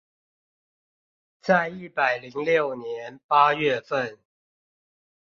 [1.43, 4.17] 在一百零六年八月份